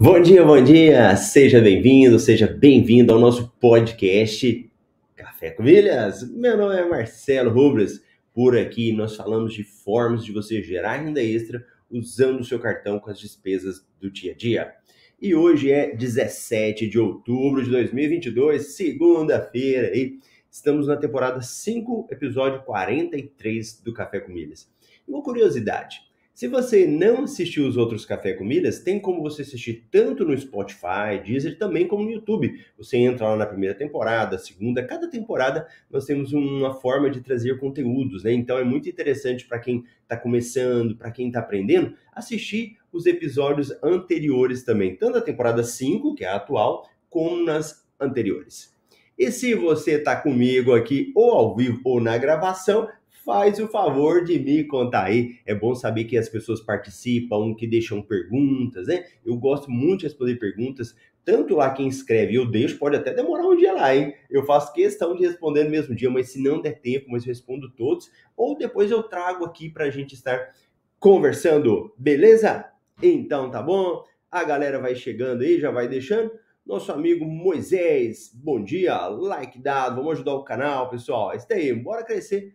[0.00, 1.16] Bom dia, bom dia!
[1.16, 4.70] Seja bem-vindo, seja bem-vindo ao nosso podcast
[5.16, 6.22] Café com Milhas.
[6.36, 8.00] Meu nome é Marcelo Rubles.
[8.32, 13.00] Por aqui nós falamos de formas de você gerar renda extra usando o seu cartão
[13.00, 14.72] com as despesas do dia a dia.
[15.20, 22.62] E hoje é 17 de outubro de 2022, segunda-feira, e estamos na temporada 5, episódio
[22.62, 24.70] 43 do Café com Milhas.
[25.08, 26.07] Uma curiosidade,
[26.38, 30.38] se você não assistiu os outros Café com Milhas, tem como você assistir tanto no
[30.38, 32.64] Spotify, Deezer, também como no YouTube.
[32.76, 37.58] Você entra lá na primeira temporada, segunda, cada temporada nós temos uma forma de trazer
[37.58, 38.32] conteúdos, né?
[38.32, 43.72] Então é muito interessante para quem está começando, para quem está aprendendo, assistir os episódios
[43.82, 48.72] anteriores também, tanto a temporada 5, que é a atual, como nas anteriores.
[49.18, 52.88] E se você está comigo aqui ou ao vivo ou na gravação,
[53.28, 55.36] faz o favor de me contar aí.
[55.44, 59.04] É bom saber que as pessoas participam, que deixam perguntas, né?
[59.22, 63.46] Eu gosto muito de responder perguntas, tanto lá quem escreve eu deixo, pode até demorar
[63.46, 64.14] um dia lá, hein?
[64.30, 67.28] Eu faço questão de responder no mesmo dia, mas se não der tempo, mas eu
[67.28, 70.54] respondo todos, ou depois eu trago aqui para a gente estar
[70.98, 72.64] conversando, beleza?
[73.02, 74.04] Então tá bom?
[74.30, 76.32] A galera vai chegando aí, já vai deixando.
[76.64, 81.36] Nosso amigo Moisés, bom dia, like dado, vamos ajudar o canal, pessoal.
[81.36, 82.54] Isso aí, bora crescer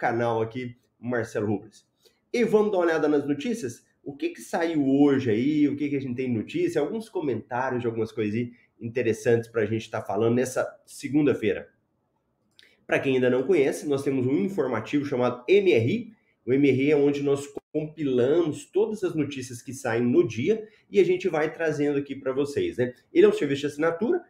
[0.00, 1.86] canal aqui, Marcelo Rubens.
[2.32, 3.84] E vamos dar uma olhada nas notícias?
[4.02, 5.68] O que, que saiu hoje aí?
[5.68, 6.80] O que, que a gente tem notícia?
[6.80, 8.48] Alguns comentários de algumas coisas
[8.80, 11.68] interessantes para a gente estar tá falando nessa segunda-feira.
[12.86, 16.12] Para quem ainda não conhece, nós temos um informativo chamado MRI.
[16.46, 21.04] O MRI é onde nós compilamos todas as notícias que saem no dia e a
[21.04, 22.94] gente vai trazendo aqui para vocês, né?
[23.12, 24.24] Ele é um serviço de assinatura,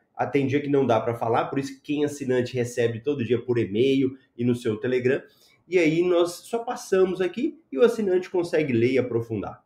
[0.46, 3.40] dia que não dá para falar, por isso que quem é assinante recebe todo dia
[3.40, 5.22] por e-mail e no seu Telegram
[5.70, 9.64] e aí nós só passamos aqui e o assinante consegue ler e aprofundar.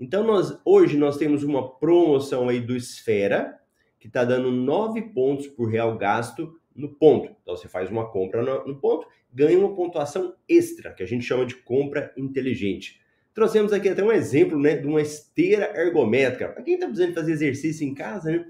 [0.00, 3.60] Então nós hoje nós temos uma promoção aí do Esfera
[3.98, 7.36] que está dando 9 pontos por real gasto no ponto.
[7.42, 11.26] Então você faz uma compra no, no ponto, ganha uma pontuação extra, que a gente
[11.26, 12.98] chama de compra inteligente.
[13.34, 16.48] Trouxemos aqui até um exemplo né, de uma esteira ergométrica.
[16.48, 18.46] Para quem está precisando fazer exercício em casa, né,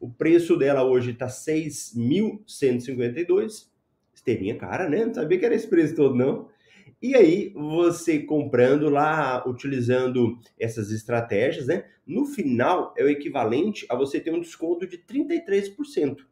[0.00, 3.67] o preço dela hoje está 6.152
[4.28, 5.04] esteirinha cara, né?
[5.04, 6.48] Não sabia que era esse preço todo, não.
[7.00, 11.84] E aí, você comprando lá, utilizando essas estratégias, né?
[12.06, 16.26] No final, é o equivalente a você ter um desconto de 33%.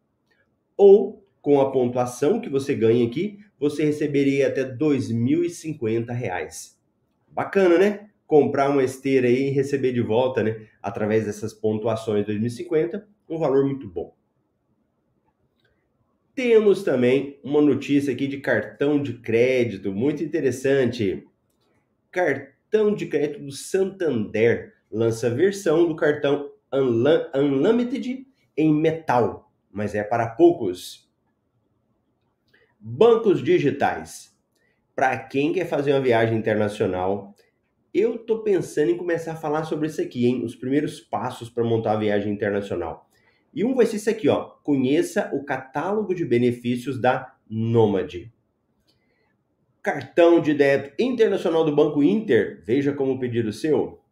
[0.77, 6.75] Ou, com a pontuação que você ganha aqui, você receberia até R$ 2.050.
[7.29, 8.11] Bacana, né?
[8.27, 10.67] Comprar uma esteira aí e receber de volta, né?
[10.83, 14.17] Através dessas pontuações 2050, um valor muito bom.
[16.37, 21.27] Temos também uma notícia aqui de cartão de crédito, muito interessante.
[22.11, 26.53] Cartão de crédito do Santander lança versão do cartão
[27.35, 31.11] Unlimited em metal, mas é para poucos.
[32.79, 34.37] Bancos digitais.
[34.95, 37.35] Para quem quer fazer uma viagem internacional,
[37.95, 40.45] eu tô pensando em começar a falar sobre isso aqui, hein?
[40.45, 43.06] Os primeiros passos para montar a viagem internacional.
[43.57, 44.51] E um vai ser isso aqui, ó.
[44.63, 48.31] Conheça o catálogo de benefícios da Nômade.
[49.83, 52.63] Cartão de débito internacional do Banco Inter.
[52.67, 54.05] Veja como pedir o seu.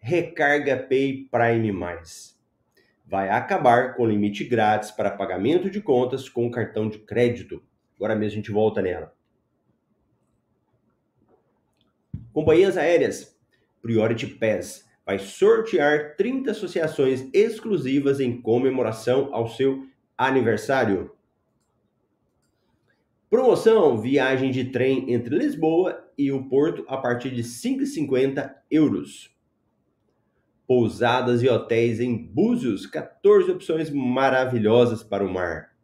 [0.00, 2.36] Recarga Pay Prime Mais.
[3.06, 7.62] Vai acabar com limite grátis para pagamento de contas com cartão de crédito.
[7.94, 9.14] Agora mesmo a gente volta nela.
[12.32, 13.38] Companhias aéreas.
[13.80, 19.86] Priority Pass vai sortear 30 associações exclusivas em comemoração ao seu
[20.18, 21.10] aniversário.
[23.30, 29.34] Promoção: viagem de trem entre Lisboa e o Porto a partir de 5,50 euros.
[30.66, 35.74] Pousadas e hotéis em Búzios, 14 opções maravilhosas para o mar.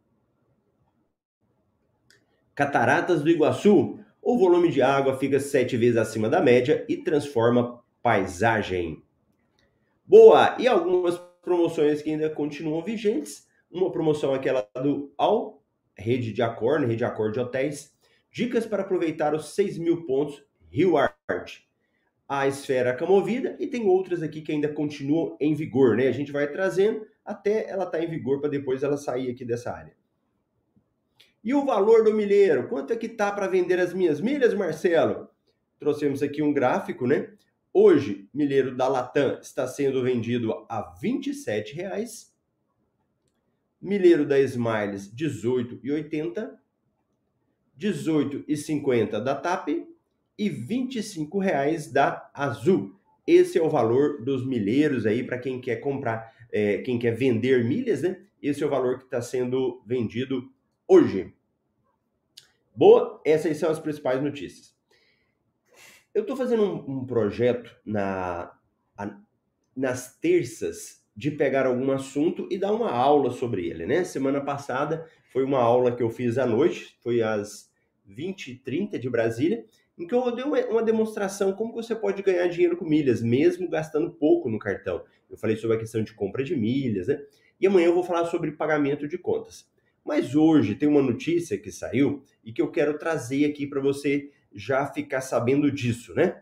[2.53, 7.83] Cataratas do Iguaçu, o volume de água fica sete vezes acima da média e transforma
[8.03, 9.03] paisagem.
[10.07, 10.55] Boa!
[10.59, 13.47] E algumas promoções que ainda continuam vigentes.
[13.71, 15.63] Uma promoção aquela do Al,
[15.97, 17.91] rede de Accor, né, rede de Accor de hotéis.
[18.31, 21.61] Dicas para aproveitar os 6 mil pontos Rio Art.
[22.29, 26.07] A esfera camovida e tem outras aqui que ainda continuam em vigor, né?
[26.07, 29.43] A gente vai trazendo até ela estar tá em vigor para depois ela sair aqui
[29.43, 29.95] dessa área.
[31.43, 32.67] E o valor do milheiro?
[32.67, 35.29] Quanto é que tá para vender as minhas milhas, Marcelo?
[35.79, 37.31] Trouxemos aqui um gráfico, né?
[37.77, 42.29] Hoje, milheiro da Latam está sendo vendido a R$ 27,00.
[43.81, 46.37] Milheiro da Smiles, R$ 18,80.
[46.41, 46.57] R$
[47.77, 49.67] 18,50 da TAP
[50.37, 52.97] e R$ 25,00 da Azul.
[53.27, 57.65] Esse é o valor dos milheiros aí para quem quer comprar, é, quem quer vender
[57.65, 58.25] milhas, né?
[58.41, 60.49] Esse é o valor que está sendo vendido
[60.87, 61.33] hoje.
[62.73, 64.74] Boa, essas são as principais notícias.
[66.15, 68.49] Eu estou fazendo um, um projeto na,
[68.97, 69.19] a,
[69.75, 74.05] nas terças de pegar algum assunto e dar uma aula sobre ele, né?
[74.05, 77.69] Semana passada foi uma aula que eu fiz à noite, foi às
[78.09, 79.65] 20h30 de Brasília,
[79.97, 83.69] em que eu dei uma, uma demonstração como você pode ganhar dinheiro com milhas, mesmo
[83.69, 85.03] gastando pouco no cartão.
[85.29, 87.21] Eu falei sobre a questão de compra de milhas, né?
[87.59, 89.69] E amanhã eu vou falar sobre pagamento de contas.
[90.05, 94.31] Mas hoje tem uma notícia que saiu e que eu quero trazer aqui para você
[94.55, 96.41] já ficar sabendo disso, né?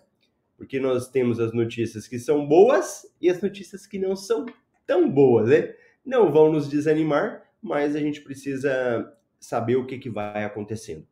[0.56, 4.46] Porque nós temos as notícias que são boas e as notícias que não são
[4.86, 5.74] tão boas, né?
[6.06, 11.08] Não vão nos desanimar, mas a gente precisa saber o que, que vai acontecendo.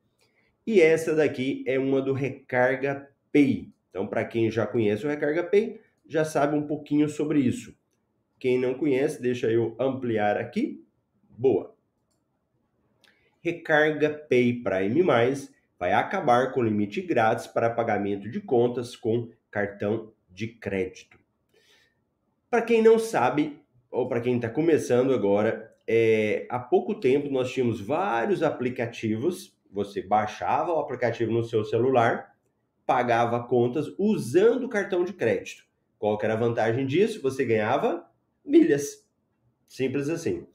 [0.65, 3.74] E essa daqui é uma do Recarga Pay.
[3.89, 7.75] Então, para quem já conhece o Recarga Pay, já sabe um pouquinho sobre isso.
[8.39, 10.86] Quem não conhece, deixa eu ampliar aqui.
[11.30, 11.75] Boa.
[13.42, 19.31] Recarga Pay Prime Mais vai acabar com o limite grátis para pagamento de contas com
[19.49, 21.17] cartão de crédito.
[22.51, 27.51] Para quem não sabe, ou para quem está começando agora, é, há pouco tempo nós
[27.51, 29.57] tínhamos vários aplicativos.
[29.71, 32.35] Você baixava o aplicativo no seu celular,
[32.85, 35.63] pagava contas usando o cartão de crédito.
[35.97, 37.23] Qual era a vantagem disso?
[37.23, 38.07] Você ganhava
[38.45, 39.03] milhas.
[39.67, 40.45] Simples assim.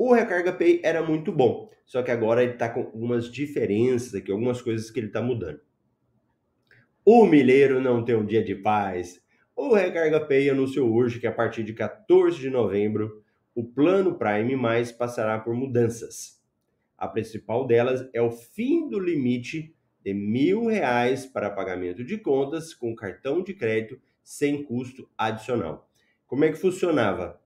[0.00, 4.30] O Recarga Pay era muito bom, só que agora ele está com algumas diferenças aqui,
[4.30, 5.60] algumas coisas que ele está mudando.
[7.04, 9.20] O milheiro não tem um dia de paz.
[9.56, 14.54] O Recarga Pay anunciou hoje que a partir de 14 de novembro, o plano Prime
[14.54, 16.40] Mais passará por mudanças.
[16.96, 19.74] A principal delas é o fim do limite
[20.04, 25.90] de mil reais para pagamento de contas com cartão de crédito sem custo adicional.
[26.24, 27.40] Como é que funcionava?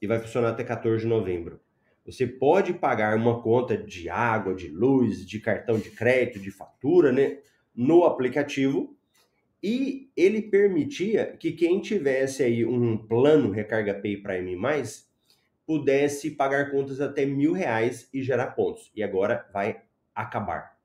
[0.00, 1.65] E vai funcionar até 14 de novembro.
[2.06, 7.10] Você pode pagar uma conta de água, de luz, de cartão de crédito, de fatura,
[7.10, 7.38] né,
[7.74, 8.96] no aplicativo.
[9.60, 15.10] E ele permitia que quem tivesse aí um plano Recarga Pay Prime Mais
[15.66, 18.92] pudesse pagar contas até mil reais e gerar pontos.
[18.94, 19.82] E agora vai
[20.14, 20.76] acabar.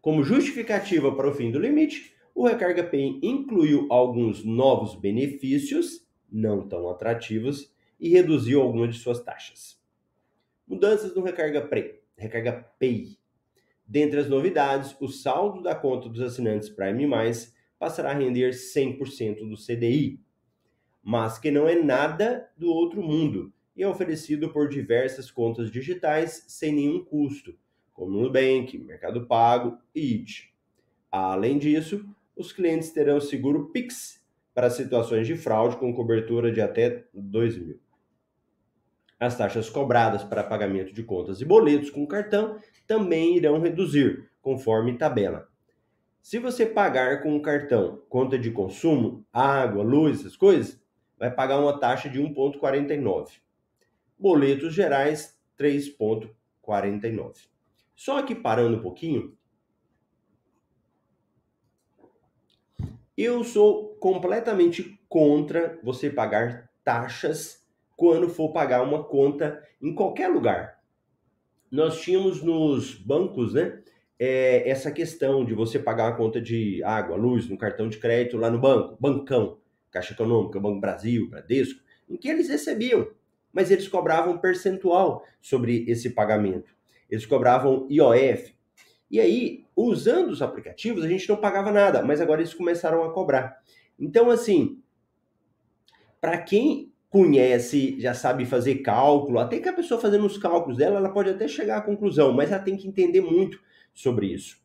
[0.00, 6.66] Como justificativa para o fim do limite, o Recarga Pay incluiu alguns novos benefícios, não
[6.66, 7.71] tão atrativos,
[8.02, 9.80] e reduziu algumas de suas taxas.
[10.66, 12.00] Mudanças no Recarga, Pay.
[12.16, 13.16] Recarga Pay.
[13.86, 19.48] Dentre as novidades, o saldo da conta dos assinantes Prime Mais passará a render 100%
[19.48, 20.20] do CDI,
[21.00, 26.44] mas que não é nada do outro mundo e é oferecido por diversas contas digitais
[26.48, 27.56] sem nenhum custo,
[27.92, 30.52] como Nubank, Mercado Pago e IT.
[31.10, 32.04] Além disso,
[32.36, 34.20] os clientes terão seguro Pix
[34.52, 37.80] para situações de fraude com cobertura de até 2 mil.
[39.22, 44.98] As taxas cobradas para pagamento de contas e boletos com cartão também irão reduzir, conforme
[44.98, 45.48] tabela.
[46.20, 50.82] Se você pagar com um cartão conta de consumo, água, luz, essas coisas,
[51.16, 53.28] vai pagar uma taxa de 1,49.
[54.18, 57.46] Boletos gerais, 3,49.
[57.94, 59.38] Só que parando um pouquinho,
[63.16, 67.61] eu sou completamente contra você pagar taxas
[68.02, 70.80] quando for pagar uma conta em qualquer lugar.
[71.70, 73.80] Nós tínhamos nos bancos, né,
[74.18, 78.36] é, essa questão de você pagar a conta de água, luz, no cartão de crédito
[78.36, 81.80] lá no banco, bancão, Caixa Econômica, Banco Brasil, Bradesco,
[82.10, 83.06] em que eles recebiam,
[83.52, 86.74] mas eles cobravam percentual sobre esse pagamento.
[87.08, 88.52] Eles cobravam IOF.
[89.08, 93.12] E aí, usando os aplicativos, a gente não pagava nada, mas agora eles começaram a
[93.12, 93.62] cobrar.
[93.96, 94.82] Então, assim,
[96.20, 100.96] para quem conhece, já sabe fazer cálculo, até que a pessoa fazendo os cálculos dela,
[100.96, 103.60] ela pode até chegar à conclusão, mas ela tem que entender muito
[103.92, 104.56] sobre isso.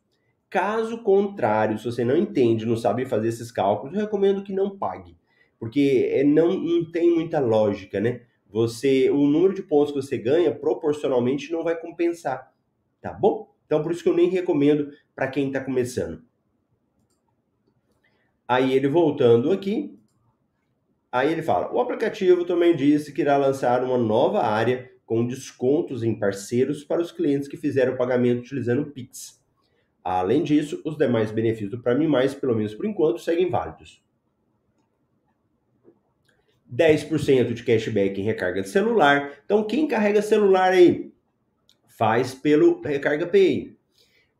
[0.48, 4.78] Caso contrário, se você não entende, não sabe fazer esses cálculos, eu recomendo que não
[4.78, 5.14] pague,
[5.60, 8.22] porque é, não, não tem muita lógica, né?
[8.48, 12.50] Você, o número de pontos que você ganha proporcionalmente não vai compensar,
[13.02, 13.54] tá bom?
[13.66, 16.22] Então por isso que eu nem recomendo para quem está começando.
[18.48, 19.98] Aí ele voltando aqui,
[21.10, 26.02] Aí ele fala: o aplicativo também disse que irá lançar uma nova área com descontos
[26.02, 29.42] em parceiros para os clientes que fizeram o pagamento utilizando o Pix.
[30.04, 34.02] Além disso, os demais benefícios do Prime Mais, pelo menos por enquanto, seguem válidos.
[36.70, 39.32] 10% de cashback em recarga de celular.
[39.44, 41.10] Então, quem carrega celular aí?
[41.86, 43.76] Faz pelo Recarga Pay.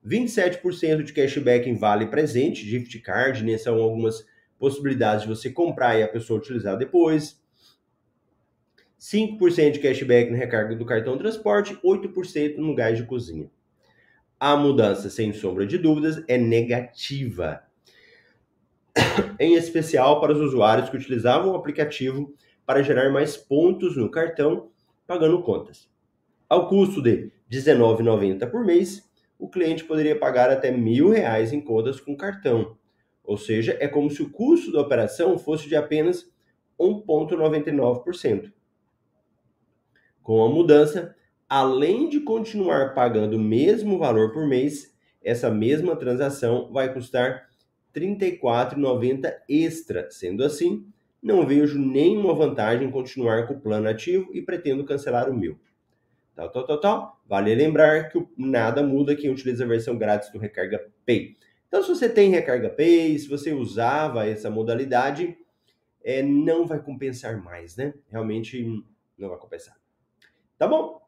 [0.07, 3.57] 27% de cashback em vale presente, gift card, né?
[3.57, 4.25] São algumas
[4.59, 7.41] possibilidades de você comprar e a pessoa utilizar depois.
[8.99, 13.49] 5% de cashback na recarga do cartão transporte, 8% no gás de cozinha.
[14.41, 17.62] A mudança, sem sombra de dúvidas, é negativa.
[19.38, 22.35] em especial para os usuários que utilizavam o aplicativo
[22.67, 24.71] para gerar mais pontos no cartão,
[25.07, 25.88] pagando contas.
[26.49, 32.00] Ao custo de R$19,90 por mês, o cliente poderia pagar até R$ 1.000 em contas
[32.00, 32.77] com cartão,
[33.28, 36.26] ou seja, é como se o custo da operação fosse de apenas
[36.80, 38.50] 1,99%.
[40.23, 41.14] Com a mudança,
[41.47, 47.50] além de continuar pagando o mesmo valor por mês, essa mesma transação vai custar
[47.94, 50.11] R$ 34,90 extra.
[50.11, 50.87] Sendo assim,
[51.23, 55.58] não vejo nenhuma vantagem em continuar com o plano ativo e pretendo cancelar o meu.
[56.35, 57.20] Tal, tal, tal, tal.
[57.26, 61.37] Vale lembrar que nada muda quem utiliza a versão grátis do Recarga Pay.
[61.69, 65.37] Então, se você tem recarga Pay, se você usava essa modalidade,
[66.03, 67.95] é, não vai compensar mais, né?
[68.11, 68.83] Realmente
[69.17, 69.77] não vai compensar.
[70.57, 71.01] Tá bom?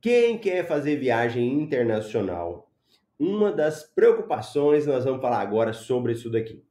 [0.00, 2.70] Quem quer fazer viagem internacional?
[3.18, 6.62] Uma das preocupações, nós vamos falar agora sobre isso daqui.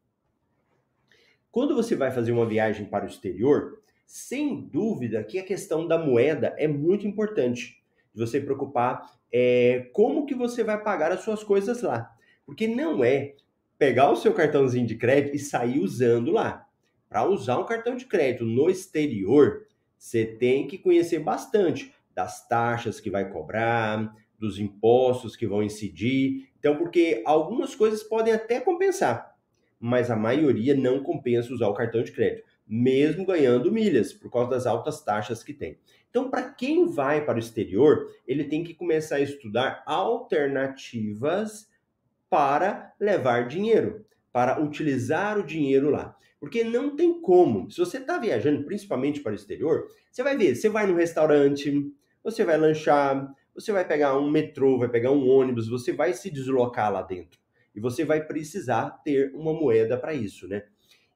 [1.50, 5.98] Quando você vai fazer uma viagem para o exterior, sem dúvida que a questão da
[5.98, 7.82] moeda é muito importante.
[8.14, 12.13] Você preocupar é, como que você vai pagar as suas coisas lá.
[12.46, 13.36] Porque não é
[13.78, 16.68] pegar o seu cartãozinho de crédito e sair usando lá.
[17.10, 23.00] Para usar um cartão de crédito no exterior, você tem que conhecer bastante das taxas
[23.00, 26.50] que vai cobrar, dos impostos que vão incidir.
[26.60, 29.36] Então, porque algumas coisas podem até compensar,
[29.80, 34.50] mas a maioria não compensa usar o cartão de crédito, mesmo ganhando milhas, por causa
[34.50, 35.78] das altas taxas que tem.
[36.10, 41.68] Então, para quem vai para o exterior, ele tem que começar a estudar alternativas
[42.34, 46.18] para levar dinheiro, para utilizar o dinheiro lá.
[46.40, 47.70] Porque não tem como.
[47.70, 51.94] Se você está viajando, principalmente para o exterior, você vai ver, você vai no restaurante,
[52.24, 56.32] você vai lanchar, você vai pegar um metrô, vai pegar um ônibus, você vai se
[56.32, 57.40] deslocar lá dentro.
[57.76, 60.64] E você vai precisar ter uma moeda para isso, né?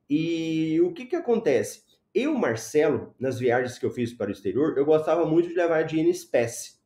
[0.08, 1.82] E o que que acontece?
[2.14, 5.82] Eu, Marcelo, nas viagens que eu fiz para o exterior, eu gostava muito de levar
[5.82, 6.77] dinheiro em espécie.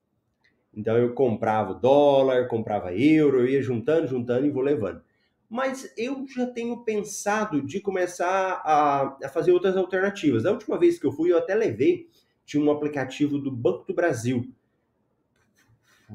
[0.73, 5.01] Então eu comprava dólar, comprava euro, eu ia juntando, juntando e vou levando.
[5.49, 10.43] Mas eu já tenho pensado de começar a, a fazer outras alternativas.
[10.43, 12.07] Da última vez que eu fui, eu até levei,
[12.45, 14.49] tinha um aplicativo do Banco do Brasil.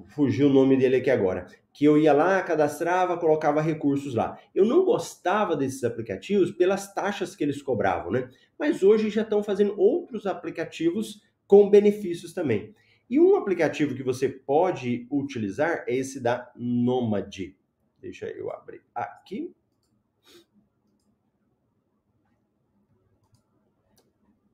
[0.08, 1.46] Fugiu o nome dele aqui agora.
[1.70, 4.38] Que eu ia lá, cadastrava, colocava recursos lá.
[4.54, 8.30] Eu não gostava desses aplicativos pelas taxas que eles cobravam, né?
[8.58, 12.74] Mas hoje já estão fazendo outros aplicativos com benefícios também.
[13.08, 17.54] E um aplicativo que você pode utilizar é esse da Nomad.
[18.00, 19.54] Deixa eu abrir aqui.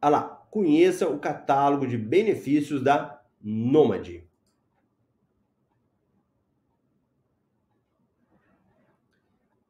[0.03, 4.23] Olha lá, conheça o catálogo de benefícios da Nomad.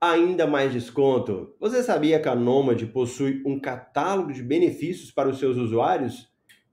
[0.00, 1.54] Ainda mais desconto.
[1.60, 6.32] Você sabia que a Nomad possui um catálogo de benefícios para os seus usuários?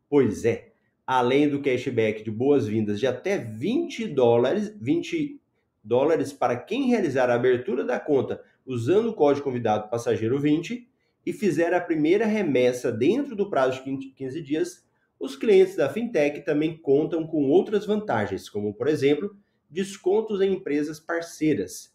[0.09, 0.68] Pois é
[1.11, 5.41] além do cashback de boas-vindas de até 20 dólares, 20
[5.83, 10.87] dólares para quem realizar a abertura da conta usando o código convidado passageiro 20
[11.25, 14.87] e fizer a primeira remessa dentro do prazo de 15 dias,
[15.19, 19.35] os clientes da fintech também contam com outras vantagens, como por exemplo,
[19.67, 21.91] descontos em empresas parceiras.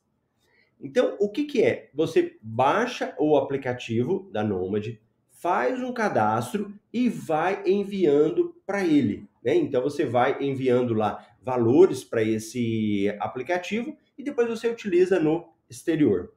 [0.80, 1.88] Então, o que, que é?
[1.94, 4.98] Você baixa o aplicativo da Nomad,
[5.44, 9.28] faz um cadastro e vai enviando para ele.
[9.44, 9.54] Né?
[9.54, 16.32] Então você vai enviando lá valores para esse aplicativo e depois você utiliza no exterior.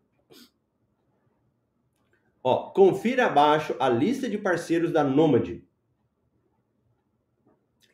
[2.44, 5.62] Ó, confira abaixo a lista de parceiros da Nomad.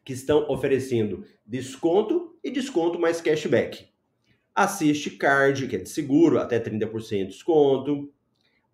[0.04, 3.88] que estão oferecendo desconto e desconto mais cashback.
[4.56, 8.12] Assiste Card, que é de seguro, até 30% de desconto.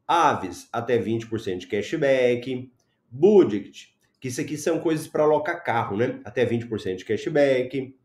[0.10, 2.72] Aves, até 20% de cashback.
[3.12, 6.20] Budget, que isso aqui são coisas para alocar carro, né?
[6.26, 7.96] Até 20% de cashback.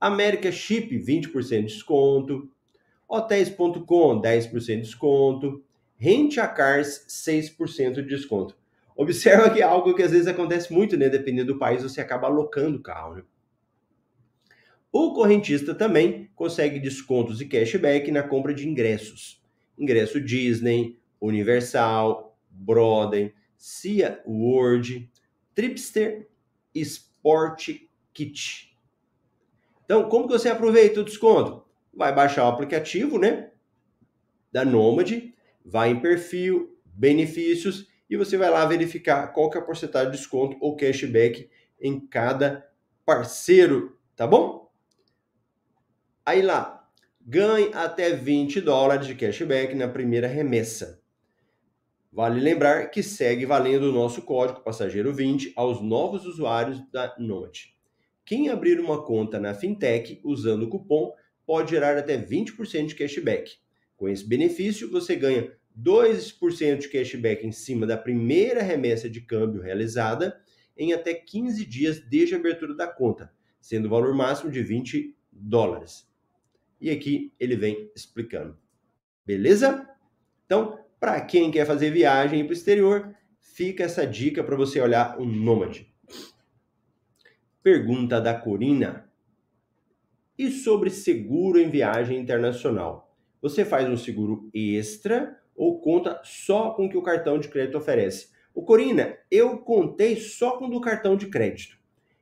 [0.00, 2.50] América Chip, 20% de desconto.
[3.08, 5.62] Hotéis.com, 10% de desconto.
[5.96, 8.56] Rente a Cars, 6% de desconto.
[8.96, 11.08] Observa que é algo que às vezes acontece muito, né?
[11.08, 13.22] Dependendo do país, você acaba alocando o carro, né?
[14.90, 19.40] O correntista também consegue descontos e cashback na compra de ingressos.
[19.78, 25.10] Ingresso Disney, Universal, Broadway, Cia World,
[25.54, 26.28] Tripster
[26.74, 27.70] Sport
[28.12, 28.76] Kit.
[29.84, 31.64] Então, como que você aproveita o desconto?
[31.92, 33.50] Vai baixar o aplicativo, né?
[34.50, 35.12] Da Nomad,
[35.64, 40.16] vai em perfil, benefícios e você vai lá verificar qual que é a porcentagem de
[40.16, 41.50] desconto ou cashback
[41.80, 42.68] em cada
[43.04, 44.70] parceiro, tá bom?
[46.24, 46.88] Aí lá,
[47.20, 51.03] ganhe até 20 dólares de cashback na primeira remessa.
[52.14, 57.76] Vale lembrar que segue valendo o nosso código passageiro 20 aos novos usuários da Note.
[58.24, 61.12] Quem abrir uma conta na Fintech usando o cupom
[61.44, 63.56] pode gerar até 20% de cashback.
[63.96, 69.60] Com esse benefício, você ganha 2% de cashback em cima da primeira remessa de câmbio
[69.60, 70.40] realizada
[70.76, 75.16] em até 15 dias desde a abertura da conta, sendo o valor máximo de 20
[75.32, 76.08] dólares.
[76.80, 78.56] E aqui ele vem explicando.
[79.26, 79.84] Beleza?
[80.46, 85.18] Então, para quem quer fazer viagem para o exterior, fica essa dica para você olhar
[85.18, 85.82] o Nomad.
[87.62, 89.10] Pergunta da Corina.
[90.36, 93.16] E sobre seguro em viagem internacional?
[93.40, 97.78] Você faz um seguro extra ou conta só com o que o cartão de crédito
[97.78, 98.28] oferece?
[98.54, 101.76] O Corina, eu contei só com o do cartão de crédito.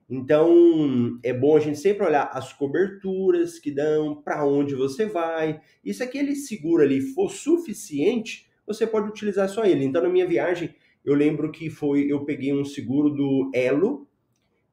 [0.09, 5.61] Então, é bom a gente sempre olhar as coberturas que dão, para onde você vai.
[5.85, 9.85] E se aquele seguro ali for suficiente, você pode utilizar só ele.
[9.85, 14.07] Então, na minha viagem, eu lembro que foi, eu peguei um seguro do Elo,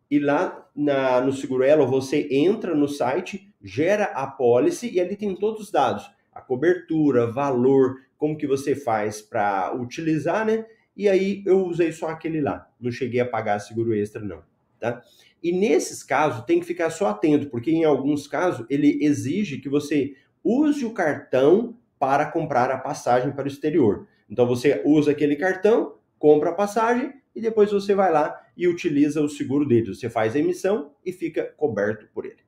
[0.10, 5.16] e lá na, no seguro Elo você entra no site, gera a policy e ali
[5.16, 10.66] tem todos os dados, a cobertura, valor, como que você faz para utilizar, né?
[10.96, 14.42] E aí eu usei só aquele lá, não cheguei a pagar seguro extra não,
[14.80, 15.02] tá?
[15.42, 19.70] E nesses casos tem que ficar só atento, porque em alguns casos ele exige que
[19.70, 24.08] você use o cartão para comprar a passagem para o exterior.
[24.30, 29.22] Então você usa aquele cartão, compra a passagem e depois você vai lá e utiliza
[29.22, 29.94] o seguro dele.
[29.94, 32.44] Você faz a emissão e fica coberto por ele.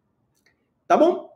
[0.87, 1.29] Tá bom?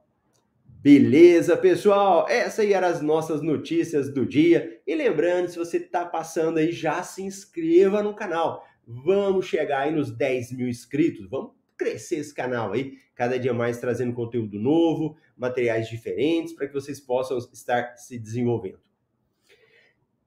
[0.68, 2.28] Beleza, pessoal?
[2.30, 4.80] Essas eram as nossas notícias do dia.
[4.86, 8.64] E lembrando, se você está passando aí, já se inscreva no canal.
[8.88, 11.28] Vamos chegar aí nos 10 mil inscritos.
[11.28, 16.74] Vamos crescer esse canal aí, cada dia mais trazendo conteúdo novo, materiais diferentes, para que
[16.74, 18.80] vocês possam estar se desenvolvendo.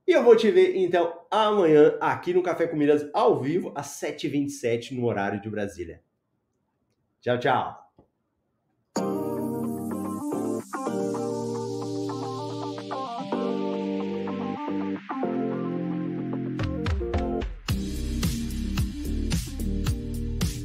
[0.07, 3.89] E eu vou te ver então amanhã aqui no Café com Milhas ao vivo às
[4.01, 6.03] 7h27 no horário de Brasília.
[7.21, 7.88] Tchau, tchau.